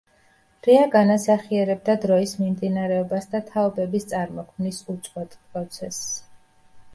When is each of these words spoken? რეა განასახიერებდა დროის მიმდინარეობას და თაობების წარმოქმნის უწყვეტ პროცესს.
რეა 0.67 0.85
განასახიერებდა 0.93 1.95
დროის 2.05 2.33
მიმდინარეობას 2.45 3.29
და 3.35 3.43
თაობების 3.51 4.09
წარმოქმნის 4.15 4.81
უწყვეტ 4.95 5.37
პროცესს. 5.37 6.11